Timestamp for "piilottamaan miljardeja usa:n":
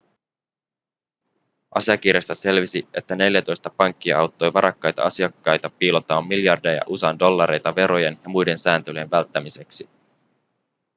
5.69-7.19